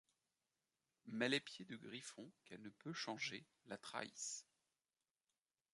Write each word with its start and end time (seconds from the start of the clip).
Mais 1.05 1.29
les 1.29 1.39
pieds 1.39 1.63
de 1.65 1.75
griffon 1.75 2.27
qu'elle 2.45 2.63
ne 2.63 2.71
peut 2.71 2.91
changer 2.91 3.45
la 3.67 3.77
trahissent. 3.77 4.47